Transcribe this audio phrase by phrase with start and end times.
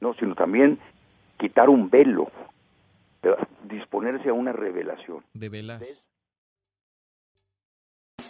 [0.00, 0.78] No, sino también
[1.38, 2.30] quitar un velo,
[3.68, 5.22] disponerse a una revelación.
[5.34, 5.80] De velar.